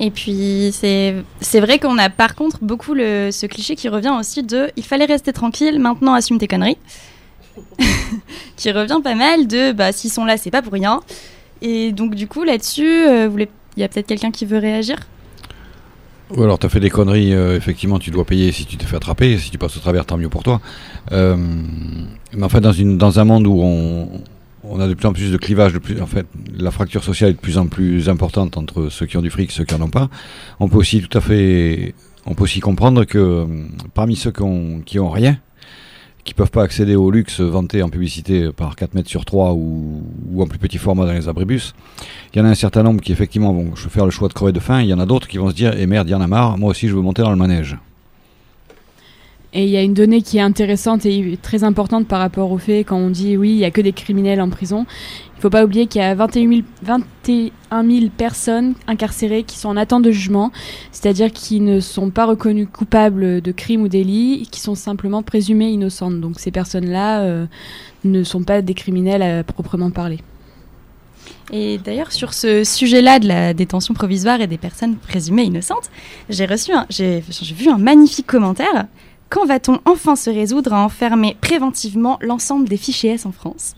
Et 0.00 0.10
puis, 0.10 0.72
c'est 0.72 1.60
vrai 1.60 1.78
qu'on 1.78 1.98
a 1.98 2.10
par 2.10 2.34
contre 2.34 2.58
beaucoup 2.62 2.94
le, 2.94 3.30
ce 3.30 3.46
cliché 3.46 3.76
qui 3.76 3.88
revient 3.88 4.14
aussi 4.18 4.42
de 4.42 4.70
il 4.76 4.84
fallait 4.84 5.04
rester 5.04 5.32
tranquille, 5.32 5.78
maintenant 5.78 6.14
assume 6.14 6.38
tes 6.38 6.48
conneries. 6.48 6.78
qui 8.56 8.72
revient 8.72 8.98
pas 9.02 9.14
mal 9.14 9.46
de 9.46 9.72
bah, 9.72 9.92
s'ils 9.92 10.10
sont 10.10 10.24
là, 10.24 10.36
c'est 10.36 10.50
pas 10.50 10.62
pour 10.62 10.72
rien. 10.72 11.00
Et 11.62 11.92
donc, 11.92 12.14
du 12.14 12.26
coup, 12.26 12.42
là-dessus, 12.42 13.06
euh, 13.06 13.28
il 13.76 13.80
y 13.80 13.84
a 13.84 13.88
peut-être 13.88 14.06
quelqu'un 14.06 14.30
qui 14.30 14.44
veut 14.44 14.58
réagir? 14.58 14.96
Ou 16.30 16.42
alors 16.42 16.58
tu 16.58 16.66
as 16.66 16.68
fait 16.68 16.80
des 16.80 16.90
conneries, 16.90 17.34
euh, 17.34 17.56
effectivement 17.56 17.98
tu 17.98 18.10
dois 18.10 18.24
payer 18.24 18.50
si 18.50 18.64
tu 18.64 18.76
te 18.78 18.84
fais 18.84 18.96
attraper, 18.96 19.36
si 19.38 19.50
tu 19.50 19.58
passes 19.58 19.76
au 19.76 19.80
travers 19.80 20.06
tant 20.06 20.16
mieux 20.16 20.30
pour 20.30 20.42
toi. 20.42 20.60
Euh, 21.12 21.36
mais 22.32 22.44
enfin 22.44 22.60
dans, 22.60 22.72
une, 22.72 22.96
dans 22.96 23.20
un 23.20 23.24
monde 23.24 23.46
où 23.46 23.60
on, 23.62 24.08
on 24.74 24.80
a 24.80 24.88
de 24.88 24.94
plus 24.94 25.06
en 25.06 25.12
plus 25.12 25.30
de 25.30 25.36
clivages, 25.36 25.72
la 26.58 26.70
fracture 26.72 27.04
sociale 27.04 27.30
est 27.30 27.34
de 27.34 27.38
plus 27.38 27.58
en 27.58 27.68
plus 27.68 28.08
importante 28.08 28.56
entre 28.56 28.88
ceux 28.88 29.06
qui 29.06 29.16
ont 29.16 29.22
du 29.22 29.30
fric 29.30 29.50
et 29.50 29.52
ceux 29.52 29.64
qui 29.64 29.72
n'en 29.74 29.84
ont 29.84 29.90
pas. 29.90 30.10
On 30.58 30.68
peut 30.68 30.76
aussi 30.76 31.00
tout 31.00 31.16
à 31.16 31.20
fait, 31.20 31.94
comprendre 32.60 33.04
que 33.04 33.18
euh, 33.18 33.46
parmi 33.94 34.16
ceux 34.16 34.32
qui 34.32 34.98
ont, 34.98 35.10
rien, 35.10 35.38
qui 36.24 36.34
peuvent 36.34 36.50
pas 36.50 36.64
accéder 36.64 36.96
au 36.96 37.12
luxe 37.12 37.40
vanté 37.40 37.84
en 37.84 37.88
publicité 37.88 38.50
par 38.50 38.74
4 38.74 38.94
mètres 38.94 39.08
sur 39.08 39.24
3 39.24 39.52
ou, 39.52 40.02
ou 40.32 40.42
en 40.42 40.46
plus 40.48 40.58
petit 40.58 40.78
format 40.78 41.06
dans 41.06 41.12
les 41.12 41.28
abribus, 41.28 41.72
il 42.34 42.38
y 42.40 42.42
en 42.42 42.44
a 42.44 42.48
un 42.48 42.56
certain 42.56 42.82
nombre 42.82 43.00
qui 43.00 43.12
effectivement 43.12 43.52
vont 43.52 43.76
faire 43.76 44.06
le 44.06 44.10
choix 44.10 44.26
de 44.26 44.32
crever 44.32 44.50
de 44.50 44.60
faim, 44.60 44.82
il 44.82 44.88
y 44.88 44.94
en 44.94 44.98
a 44.98 45.06
d'autres 45.06 45.28
qui 45.28 45.38
vont 45.38 45.50
se 45.50 45.54
dire, 45.54 45.72
eh 45.78 45.86
merde, 45.86 46.08
il 46.08 46.12
y 46.12 46.16
en 46.16 46.20
a 46.20 46.26
marre, 46.26 46.58
moi 46.58 46.70
aussi 46.70 46.88
je 46.88 46.96
veux 46.96 47.02
monter 47.02 47.22
dans 47.22 47.30
le 47.30 47.36
manège. 47.36 47.76
Et 49.56 49.64
il 49.64 49.70
y 49.70 49.76
a 49.76 49.82
une 49.82 49.94
donnée 49.94 50.20
qui 50.20 50.38
est 50.38 50.40
intéressante 50.40 51.06
et 51.06 51.38
très 51.40 51.62
importante 51.62 52.08
par 52.08 52.18
rapport 52.18 52.50
au 52.50 52.58
fait 52.58 52.80
quand 52.80 52.96
on 52.96 53.08
dit 53.08 53.36
oui, 53.36 53.50
il 53.50 53.56
n'y 53.58 53.64
a 53.64 53.70
que 53.70 53.80
des 53.80 53.92
criminels 53.92 54.40
en 54.40 54.50
prison. 54.50 54.84
Il 55.34 55.36
ne 55.36 55.42
faut 55.42 55.50
pas 55.50 55.64
oublier 55.64 55.86
qu'il 55.86 56.00
y 56.00 56.04
a 56.04 56.12
21 56.12 56.48
000, 56.48 56.62
21 56.82 57.88
000 57.88 58.06
personnes 58.16 58.74
incarcérées 58.88 59.44
qui 59.44 59.56
sont 59.56 59.68
en 59.68 59.76
attente 59.76 60.02
de 60.02 60.10
jugement, 60.10 60.50
c'est-à-dire 60.90 61.32
qui 61.32 61.60
ne 61.60 61.78
sont 61.78 62.10
pas 62.10 62.24
reconnues 62.24 62.66
coupables 62.66 63.40
de 63.40 63.52
crimes 63.52 63.82
ou 63.82 63.88
délits, 63.88 64.48
qui 64.50 64.58
sont 64.58 64.74
simplement 64.74 65.22
présumées 65.22 65.70
innocentes. 65.70 66.20
Donc 66.20 66.40
ces 66.40 66.50
personnes-là 66.50 67.20
euh, 67.20 67.46
ne 68.02 68.24
sont 68.24 68.42
pas 68.42 68.60
des 68.60 68.74
criminels 68.74 69.22
à 69.22 69.44
proprement 69.44 69.92
parler. 69.92 70.18
Et 71.52 71.78
d'ailleurs, 71.78 72.10
sur 72.10 72.34
ce 72.34 72.64
sujet-là 72.64 73.20
de 73.20 73.28
la 73.28 73.54
détention 73.54 73.94
provisoire 73.94 74.40
et 74.40 74.48
des 74.48 74.58
personnes 74.58 74.96
présumées 74.96 75.44
innocentes, 75.44 75.90
j'ai 76.28 76.48
j'ai 76.90 77.22
vu 77.54 77.68
un 77.68 77.78
magnifique 77.78 78.26
commentaire 78.26 78.86
quand 79.34 79.46
va-t-on 79.46 79.80
enfin 79.84 80.14
se 80.14 80.30
résoudre 80.30 80.72
à 80.72 80.84
enfermer 80.84 81.36
préventivement 81.40 82.18
l'ensemble 82.20 82.68
des 82.68 82.76
fichiers 82.76 83.14
S 83.14 83.26
en 83.26 83.32
France? 83.32 83.74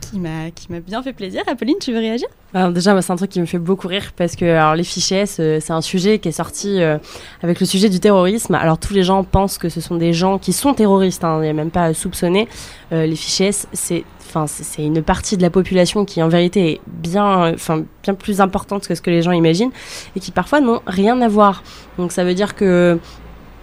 Qui 0.00 0.20
m'a 0.20 0.52
qui 0.54 0.70
m'a 0.70 0.78
bien 0.78 1.02
fait 1.02 1.12
plaisir. 1.12 1.42
Apolline, 1.48 1.78
tu 1.80 1.92
veux 1.92 1.98
réagir? 1.98 2.28
Alors 2.52 2.70
Déjà, 2.70 3.02
c'est 3.02 3.12
un 3.12 3.16
truc 3.16 3.30
qui 3.30 3.40
me 3.40 3.46
fait 3.46 3.58
beaucoup 3.58 3.88
rire 3.88 4.12
parce 4.16 4.36
que 4.36 4.44
alors, 4.44 4.76
les 4.76 4.84
fichiers 4.84 5.22
S, 5.22 5.38
euh, 5.40 5.58
c'est 5.60 5.72
un 5.72 5.80
sujet 5.80 6.20
qui 6.20 6.28
est 6.28 6.32
sorti 6.32 6.80
euh, 6.80 6.98
avec 7.42 7.58
le 7.58 7.66
sujet 7.66 7.88
du 7.88 7.98
terrorisme. 7.98 8.54
Alors 8.54 8.78
tous 8.78 8.94
les 8.94 9.02
gens 9.02 9.24
pensent 9.24 9.58
que 9.58 9.68
ce 9.68 9.80
sont 9.80 9.96
des 9.96 10.12
gens 10.12 10.38
qui 10.38 10.52
sont 10.52 10.74
terroristes, 10.74 11.24
hein, 11.24 11.38
il 11.40 11.42
n'y 11.42 11.48
a 11.48 11.54
même 11.54 11.72
pas 11.72 11.86
à 11.86 11.94
soupçonner. 11.94 12.46
Euh, 12.92 13.04
les 13.04 13.16
fichiers 13.16 13.48
S, 13.48 13.66
c'est 13.72 14.04
Enfin, 14.26 14.48
c'est 14.48 14.82
une 14.82 15.00
partie 15.00 15.36
de 15.36 15.42
la 15.42 15.50
population 15.50 16.04
qui 16.04 16.20
en 16.20 16.26
vérité 16.26 16.72
est 16.72 16.80
bien, 16.88 17.52
enfin, 17.54 17.84
bien 18.02 18.14
plus 18.14 18.40
importante 18.40 18.88
que 18.88 18.96
ce 18.96 19.00
que 19.00 19.10
les 19.10 19.22
gens 19.22 19.30
imaginent 19.30 19.70
et 20.16 20.18
qui 20.18 20.32
parfois 20.32 20.60
n'ont 20.60 20.80
rien 20.88 21.20
à 21.20 21.28
voir. 21.28 21.62
Donc 21.98 22.10
ça 22.10 22.24
veut 22.24 22.34
dire 22.34 22.56
que 22.56 22.98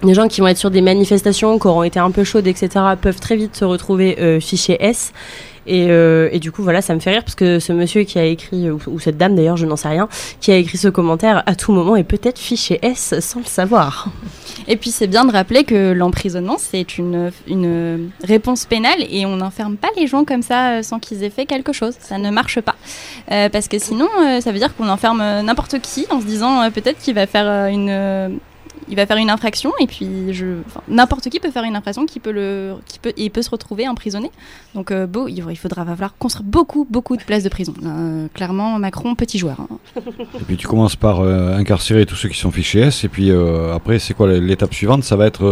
les 0.03 0.13
gens 0.13 0.27
qui 0.27 0.41
vont 0.41 0.47
être 0.47 0.57
sur 0.57 0.71
des 0.71 0.81
manifestations, 0.81 1.59
qui 1.59 1.67
auront 1.67 1.83
été 1.83 1.99
un 1.99 2.11
peu 2.11 2.23
chaudes, 2.23 2.47
etc., 2.47 2.69
peuvent 2.99 3.19
très 3.19 3.35
vite 3.35 3.55
se 3.55 3.65
retrouver 3.65 4.19
euh, 4.19 4.39
fichier 4.39 4.77
S. 4.83 5.13
Et, 5.67 5.87
euh, 5.89 6.29
et, 6.31 6.39
du 6.39 6.51
coup, 6.51 6.63
voilà, 6.63 6.81
ça 6.81 6.95
me 6.95 6.99
fait 6.99 7.11
rire 7.11 7.23
parce 7.23 7.35
que 7.35 7.59
ce 7.59 7.71
monsieur 7.71 8.03
qui 8.03 8.17
a 8.17 8.25
écrit, 8.25 8.69
ou, 8.71 8.99
cette 8.99 9.17
dame 9.17 9.35
d'ailleurs, 9.35 9.57
je 9.57 9.65
n'en 9.65 9.75
sais 9.75 9.89
rien, 9.89 10.09
qui 10.39 10.51
a 10.51 10.55
écrit 10.55 10.77
ce 10.77 10.87
commentaire 10.87 11.43
à 11.45 11.55
tout 11.55 11.71
moment 11.71 11.95
est 11.95 12.03
peut-être 12.03 12.39
fiché 12.39 12.79
S 12.81 13.13
sans 13.19 13.39
le 13.39 13.45
savoir. 13.45 14.07
Et 14.67 14.75
puis 14.75 14.89
c'est 14.89 15.07
bien 15.07 15.23
de 15.23 15.31
rappeler 15.31 15.63
que 15.63 15.91
l'emprisonnement, 15.91 16.57
c'est 16.57 16.97
une, 16.97 17.31
une 17.47 18.09
réponse 18.23 18.65
pénale 18.65 19.05
et 19.09 19.25
on 19.25 19.37
n'enferme 19.37 19.77
pas 19.77 19.89
les 19.97 20.07
gens 20.07 20.25
comme 20.25 20.41
ça 20.41 20.71
euh, 20.71 20.83
sans 20.83 20.99
qu'ils 20.99 21.23
aient 21.23 21.29
fait 21.29 21.45
quelque 21.45 21.73
chose. 21.73 21.93
Ça 21.99 22.17
ne 22.17 22.31
marche 22.31 22.59
pas. 22.61 22.75
Euh, 23.31 23.49
parce 23.49 23.67
que 23.67 23.77
sinon, 23.77 24.07
ça 24.39 24.51
veut 24.51 24.59
dire 24.59 24.75
qu'on 24.75 24.89
enferme 24.89 25.19
n'importe 25.43 25.79
qui 25.79 26.07
en 26.09 26.21
se 26.21 26.25
disant 26.25 26.69
peut-être 26.71 26.97
qu'il 26.97 27.13
va 27.13 27.27
faire 27.27 27.67
une 27.67 28.39
il 28.89 28.95
va 28.95 29.05
faire 29.05 29.17
une 29.17 29.29
infraction 29.29 29.71
et 29.79 29.87
puis 29.87 30.07
je 30.31 30.57
n'importe 30.87 31.29
qui 31.29 31.39
peut 31.39 31.51
faire 31.51 31.63
une 31.63 31.75
infraction 31.75 32.05
qui 32.05 32.19
peut 32.19 32.31
le 32.31 32.75
qui 32.85 32.99
peut 32.99 33.13
et 33.17 33.29
peut 33.29 33.41
se 33.41 33.49
retrouver 33.49 33.87
emprisonné. 33.87 34.31
Donc 34.75 34.91
euh, 34.91 35.07
beau 35.07 35.27
il, 35.27 35.41
faudra 35.57 35.85
falloir 35.85 36.15
construire 36.17 36.43
beaucoup 36.43 36.85
beaucoup 36.89 37.17
de 37.17 37.23
places 37.23 37.43
de 37.43 37.49
prison. 37.49 37.73
Euh, 37.83 38.27
clairement 38.33 38.79
Macron 38.79 39.15
petit 39.15 39.37
joueur 39.37 39.57
hein. 39.59 39.67
et 40.39 40.43
puis 40.45 40.57
tu 40.57 40.67
commences 40.67 40.95
par 40.95 41.21
euh, 41.21 41.55
incarcérer 41.55 42.05
tous 42.05 42.15
ceux 42.15 42.29
qui 42.29 42.37
sont 42.37 42.51
fichés 42.51 42.79
S 42.79 43.03
et 43.03 43.09
puis 43.09 43.31
après 43.73 43.99
c'est 43.99 44.13
quoi 44.13 44.27
l'étape 44.27 44.73
suivante 44.73 45.03
ça 45.03 45.15
va 45.15 45.25
être 45.25 45.43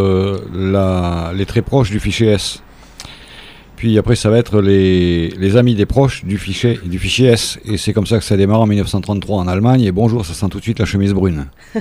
les 1.33 1.45
très 1.45 1.61
proches 1.61 1.91
du 1.91 1.99
fichier 1.99 2.27
S 2.29 2.61
Puis 3.79 3.97
après, 3.97 4.17
ça 4.17 4.29
va 4.29 4.37
être 4.37 4.61
les, 4.61 5.29
les 5.29 5.55
amis 5.55 5.73
des 5.73 5.85
proches 5.85 6.25
du 6.25 6.37
fichier, 6.37 6.77
du 6.83 6.99
fichier 6.99 7.29
S. 7.29 7.57
Et 7.63 7.77
c'est 7.77 7.93
comme 7.93 8.05
ça 8.05 8.17
que 8.17 8.25
ça 8.25 8.35
démarre 8.35 8.59
en 8.59 8.67
1933 8.67 9.37
en 9.37 9.47
Allemagne. 9.47 9.83
Et 9.83 9.93
bonjour, 9.93 10.25
ça 10.25 10.33
sent 10.33 10.47
tout 10.49 10.57
de 10.57 10.63
suite 10.63 10.79
la 10.79 10.85
chemise 10.85 11.13
brune. 11.13 11.45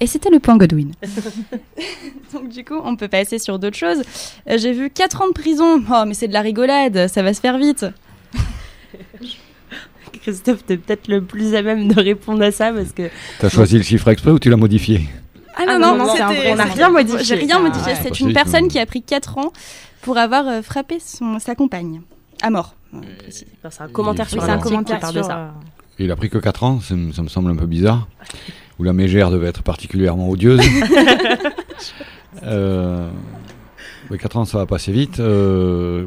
Et 0.00 0.06
c'était 0.06 0.28
le 0.28 0.40
point 0.40 0.58
Godwin. 0.58 0.92
Donc 2.34 2.50
du 2.50 2.66
coup, 2.66 2.78
on 2.84 2.96
peut 2.96 3.08
passer 3.08 3.38
sur 3.38 3.58
d'autres 3.58 3.78
choses. 3.78 4.02
Euh, 4.50 4.58
J'ai 4.58 4.74
vu 4.74 4.90
4 4.90 5.22
ans 5.22 5.28
de 5.28 5.32
prison. 5.32 5.82
Oh, 5.90 6.04
mais 6.06 6.12
c'est 6.12 6.28
de 6.28 6.34
la 6.34 6.42
rigolade, 6.42 7.08
ça 7.08 7.22
va 7.22 7.32
se 7.32 7.40
faire 7.40 7.56
vite. 7.56 7.86
Christophe, 10.22 10.66
t'es 10.66 10.76
peut-être 10.76 11.08
le 11.08 11.22
plus 11.22 11.54
à 11.54 11.62
même 11.62 11.88
de 11.88 11.98
répondre 11.98 12.42
à 12.42 12.50
ça 12.50 12.72
parce 12.74 12.92
que. 12.92 13.08
T'as 13.38 13.48
choisi 13.48 13.78
le 13.78 13.84
chiffre 13.84 14.08
exprès 14.08 14.32
ou 14.32 14.38
tu 14.38 14.50
l'as 14.50 14.56
modifié? 14.58 15.08
Ah 15.56 15.64
Ah 15.66 15.78
non, 15.78 15.96
non, 15.96 16.06
on 16.08 16.56
n'a 16.56 16.64
rien 16.64 16.90
modifié. 16.90 17.24
J'ai 17.24 17.34
rien 17.34 17.56
Ah, 17.58 17.62
ouais. 17.62 17.94
C'est 18.02 18.10
Bah, 18.10 18.16
une 18.20 18.32
personne 18.32 18.68
qui 18.68 18.78
a 18.78 18.86
pris 18.86 19.02
4 19.02 19.38
ans 19.38 19.52
pour 20.02 20.16
avoir 20.18 20.46
euh, 20.48 20.62
frappé 20.62 20.98
son, 21.00 21.38
sa 21.38 21.54
compagne. 21.54 22.00
À 22.42 22.50
mort. 22.50 22.74
euh. 22.94 22.98
Enfin, 23.58 23.70
c'est 23.70 23.82
un 23.82 23.88
commentaire 23.88 24.28
sur 24.28 24.42
c'est 24.42 24.50
un 24.50 24.56
qui 24.58 24.62
commentaire 24.62 25.12
de 25.12 25.22
ça. 25.22 25.36
euh, 25.38 25.48
Il 25.98 26.10
a 26.10 26.16
pris 26.16 26.30
que 26.30 26.38
4 26.38 26.62
ans, 26.64 26.80
ça 26.80 26.94
me, 26.94 27.12
semble 27.28 27.50
un 27.50 27.56
peu 27.56 27.66
bizarre. 27.66 28.06
Ou 28.78 28.84
la 28.84 28.92
mégère 28.92 29.30
devait 29.30 29.48
être 29.48 29.62
particulièrement 29.64 30.28
odieuse. 30.30 30.60
euh, 32.44 33.08
mais 34.10 34.18
4 34.18 34.36
ans, 34.36 34.44
ça 34.44 34.58
va 34.58 34.66
passer 34.66 34.92
vite. 34.92 35.18
Euh, 35.20 36.06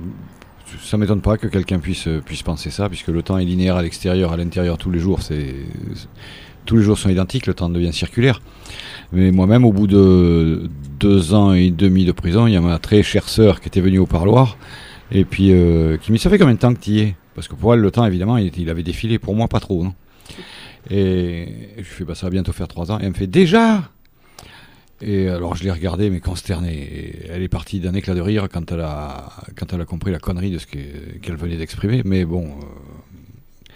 ça 0.81 0.98
m'étonne 0.98 1.21
pas 1.21 1.38
que 1.38 1.48
quelqu'un 1.48 1.79
puisse, 1.79 2.07
puisse 2.25 2.43
penser 2.43 2.69
ça, 2.69 2.88
puisque 2.88 3.10
le 3.10 3.21
temps 3.24 3.38
est 3.38 3.43
linéaire 3.45 3.75
à 3.75 3.81
l'extérieur, 3.81 4.31
à 4.31 4.38
l'intérieur 4.38 4.77
tous 4.77 4.89
les 4.89 5.00
jours. 5.00 5.21
C'est, 5.21 5.53
tous 6.65 6.77
les 6.77 6.83
jours 6.83 6.98
sont 6.98 7.10
identiques, 7.10 7.45
le 7.48 7.53
temps 7.53 7.69
devient 7.69 7.91
circulaire. 7.93 8.41
Mais 9.13 9.31
moi-même, 9.31 9.65
au 9.65 9.73
bout 9.73 9.87
de 9.87 10.69
deux 10.99 11.33
ans 11.33 11.53
et 11.53 11.69
demi 11.69 12.05
de 12.05 12.11
prison, 12.11 12.47
il 12.47 12.53
y 12.53 12.55
a 12.55 12.61
ma 12.61 12.79
très 12.79 13.03
chère 13.03 13.27
sœur 13.27 13.59
qui 13.59 13.67
était 13.67 13.81
venue 13.81 13.99
au 13.99 14.05
parloir 14.05 14.57
et 15.11 15.25
puis 15.25 15.51
euh, 15.51 15.97
qui 15.97 16.11
me 16.11 16.17
dit 16.17 16.23
Ça 16.23 16.29
fait 16.29 16.37
combien 16.37 16.53
de 16.53 16.59
temps 16.59 16.73
que 16.73 16.79
tu 16.79 16.91
y 16.91 16.99
es? 16.99 17.15
Parce 17.35 17.47
que 17.47 17.55
pour 17.55 17.73
elle, 17.73 17.79
le 17.81 17.91
temps, 17.91 18.05
évidemment, 18.05 18.37
il, 18.37 18.69
avait 18.69 18.83
défilé. 18.83 19.19
Pour 19.19 19.35
moi, 19.35 19.47
pas 19.47 19.59
trop. 19.59 19.85
Et 20.89 21.47
je 21.77 21.83
fais 21.83 22.03
bah, 22.05 22.15
Ça 22.15 22.25
va 22.25 22.29
bientôt 22.29 22.51
faire 22.53 22.67
trois 22.67 22.91
ans. 22.91 22.99
Et 22.99 23.03
elle 23.03 23.09
me 23.09 23.13
fait 23.15 23.27
Déjà 23.27 23.89
Et 25.01 25.27
alors, 25.27 25.55
je 25.55 25.63
l'ai 25.63 25.71
regardée, 25.71 26.09
mais 26.09 26.19
consternée. 26.19 26.77
Et 26.77 27.27
elle 27.29 27.41
est 27.41 27.47
partie 27.49 27.79
d'un 27.79 27.93
éclat 27.93 28.15
de 28.15 28.21
rire 28.21 28.47
quand 28.51 28.71
elle 28.71 28.81
a, 28.81 29.31
quand 29.57 29.73
elle 29.73 29.81
a 29.81 29.85
compris 29.85 30.11
la 30.11 30.19
connerie 30.19 30.51
de 30.51 30.57
ce 30.57 30.67
que- 30.67 31.17
qu'elle 31.21 31.35
venait 31.37 31.57
d'exprimer. 31.57 32.01
Mais 32.05 32.23
bon. 32.25 32.45
euh, 32.45 33.71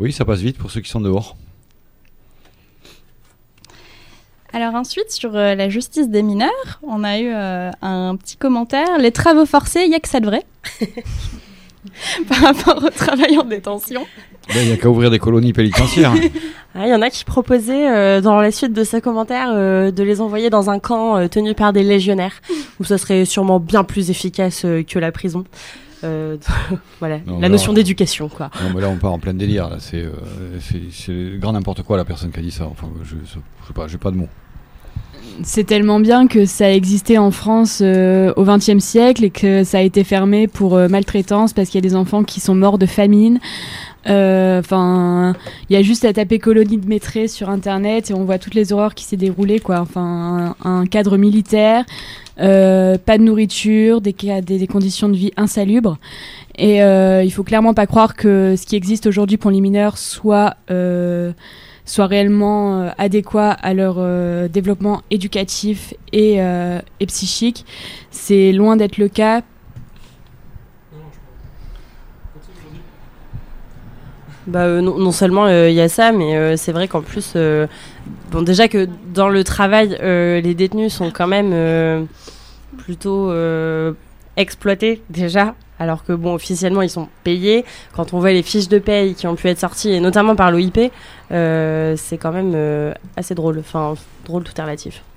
oui, 0.00 0.12
ça 0.12 0.24
passe 0.24 0.40
vite 0.40 0.58
pour 0.58 0.70
ceux 0.72 0.80
qui 0.80 0.90
sont 0.90 1.00
dehors. 1.00 1.36
Alors 4.54 4.74
ensuite, 4.76 5.10
sur 5.10 5.34
euh, 5.34 5.54
la 5.56 5.68
justice 5.68 6.08
des 6.08 6.22
mineurs, 6.22 6.80
on 6.86 7.02
a 7.02 7.18
eu 7.18 7.28
euh, 7.34 7.70
un 7.82 8.14
petit 8.16 8.36
commentaire. 8.36 8.98
Les 9.00 9.10
travaux 9.10 9.46
forcés, 9.46 9.80
il 9.82 9.88
n'y 9.90 9.96
a 9.96 10.00
que 10.00 10.08
ça 10.08 10.20
de 10.20 10.26
vrai? 10.26 10.44
Par 12.28 12.38
rapport 12.38 12.82
au 12.82 12.88
travail 12.90 13.36
en 13.36 13.44
détention. 13.44 14.06
Ben, 14.48 14.60
Il 14.62 14.66
n'y 14.68 14.72
a 14.72 14.76
qu'à 14.76 14.88
ouvrir 14.88 15.10
des 15.10 15.18
colonies 15.18 15.52
pénitentiaires. 15.52 16.12
hein. 16.12 16.20
Ah, 16.76 16.86
Il 16.86 16.90
y 16.90 16.94
en 16.94 17.02
a 17.02 17.10
qui 17.10 17.24
proposaient, 17.24 17.88
euh, 17.88 18.20
dans 18.20 18.40
la 18.40 18.50
suite 18.50 18.72
de 18.72 18.82
ce 18.82 18.96
commentaire, 18.96 19.50
euh, 19.54 19.92
de 19.92 20.02
les 20.02 20.20
envoyer 20.20 20.50
dans 20.50 20.70
un 20.70 20.80
camp 20.80 21.16
euh, 21.16 21.28
tenu 21.28 21.54
par 21.54 21.72
des 21.72 21.84
légionnaires, 21.84 22.40
où 22.80 22.84
ça 22.84 22.98
serait 22.98 23.24
sûrement 23.24 23.60
bien 23.60 23.84
plus 23.84 24.10
efficace 24.10 24.64
euh, 24.64 24.82
que 24.82 24.98
la 24.98 25.12
prison. 25.12 25.44
Euh, 26.02 26.36
voilà, 26.98 27.18
Non, 27.26 27.38
la 27.38 27.48
notion 27.48 27.72
d'éducation, 27.72 28.28
quoi. 28.28 28.50
Non, 28.60 28.70
mais 28.74 28.80
là, 28.80 28.88
on 28.88 28.96
part 28.96 29.12
en 29.12 29.20
plein 29.20 29.34
délire. 29.34 29.70
C'est 29.78 30.04
euh, 30.04 31.38
grand 31.38 31.52
n'importe 31.52 31.82
quoi, 31.84 31.96
la 31.96 32.04
personne 32.04 32.32
qui 32.32 32.40
a 32.40 32.42
dit 32.42 32.50
ça. 32.50 32.64
Enfin, 32.66 32.88
je, 33.04 33.10
je, 33.24 33.34
je 33.34 33.66
sais 33.68 33.72
pas, 33.72 33.86
j'ai 33.86 33.98
pas 33.98 34.10
de 34.10 34.16
mots. 34.16 34.28
C'est 35.42 35.64
tellement 35.64 35.98
bien 35.98 36.26
que 36.28 36.46
ça 36.46 36.72
existait 36.72 37.18
en 37.18 37.30
France 37.30 37.80
euh, 37.82 38.32
au 38.36 38.44
XXe 38.44 38.78
siècle 38.78 39.24
et 39.24 39.30
que 39.30 39.64
ça 39.64 39.78
a 39.78 39.80
été 39.80 40.04
fermé 40.04 40.46
pour 40.46 40.76
euh, 40.76 40.88
maltraitance 40.88 41.52
parce 41.52 41.68
qu'il 41.68 41.82
y 41.82 41.84
a 41.84 41.88
des 41.88 41.96
enfants 41.96 42.22
qui 42.22 42.40
sont 42.40 42.54
morts 42.54 42.78
de 42.78 42.86
famine. 42.86 43.40
Euh, 44.06 44.60
Enfin, 44.60 45.34
il 45.68 45.72
y 45.74 45.76
a 45.76 45.82
juste 45.82 46.04
à 46.04 46.12
taper 46.12 46.38
colonie 46.38 46.76
de 46.76 46.86
maîtresse 46.86 47.34
sur 47.34 47.48
internet 47.50 48.10
et 48.10 48.14
on 48.14 48.24
voit 48.24 48.38
toutes 48.38 48.54
les 48.54 48.72
horreurs 48.72 48.94
qui 48.94 49.04
s'est 49.04 49.16
déroulées 49.16 49.60
quoi. 49.60 49.80
Enfin, 49.80 50.54
un, 50.62 50.86
cadre 50.86 51.16
militaire, 51.16 51.84
pas 52.36 53.18
de 53.18 53.22
nourriture, 53.22 54.00
des, 54.00 54.12
des, 54.12 54.66
conditions 54.66 55.08
de 55.08 55.16
vie 55.16 55.32
insalubres. 55.36 55.98
Et 56.56 56.78
il 56.78 57.30
faut 57.30 57.44
clairement 57.44 57.74
pas 57.74 57.86
croire 57.86 58.14
que 58.14 58.54
ce 58.56 58.66
qui 58.66 58.76
existe 58.76 59.06
aujourd'hui 59.06 59.38
pour 59.38 59.50
les 59.50 59.60
mineurs 59.60 59.98
soit 59.98 60.54
soit 61.84 62.06
réellement 62.06 62.80
euh, 62.80 62.90
adéquat 62.98 63.50
à 63.50 63.74
leur 63.74 63.96
euh, 63.98 64.48
développement 64.48 65.02
éducatif 65.10 65.94
et, 66.12 66.40
euh, 66.40 66.80
et 67.00 67.06
psychique. 67.06 67.64
C'est 68.10 68.52
loin 68.52 68.76
d'être 68.76 68.98
le 68.98 69.08
cas. 69.08 69.42
Bah, 74.46 74.68
non, 74.82 74.98
non 74.98 75.12
seulement 75.12 75.48
il 75.48 75.72
y 75.72 75.80
a 75.80 75.88
ça, 75.88 76.12
mais 76.12 76.58
c'est 76.58 76.72
vrai 76.72 76.86
qu'en 76.86 77.00
plus, 77.00 77.34
bon, 78.30 78.42
déjà 78.42 78.68
que 78.68 78.86
dans 79.14 79.30
le 79.30 79.42
travail, 79.42 79.96
les 80.02 80.54
détenus 80.54 80.92
sont 80.92 81.10
quand 81.10 81.26
même 81.26 82.06
plutôt 82.76 83.32
exploités 84.36 85.02
déjà, 85.10 85.54
alors 85.78 86.04
que 86.04 86.12
bon, 86.12 86.34
officiellement 86.34 86.82
ils 86.82 86.90
sont 86.90 87.08
payés. 87.22 87.64
Quand 87.94 88.12
on 88.12 88.18
voit 88.18 88.32
les 88.32 88.42
fiches 88.42 88.68
de 88.68 88.78
paye 88.78 89.14
qui 89.14 89.26
ont 89.26 89.36
pu 89.36 89.48
être 89.48 89.60
sorties, 89.60 89.92
et 89.92 90.00
notamment 90.00 90.34
par 90.34 90.50
l'OIP, 90.50 90.90
euh, 91.30 91.94
c'est 91.96 92.18
quand 92.18 92.32
même 92.32 92.52
euh, 92.54 92.92
assez 93.16 93.34
drôle. 93.34 93.58
Enfin, 93.60 93.94
drôle 94.24 94.42
tout 94.42 94.52
est 94.56 94.62
relatif. 94.62 95.04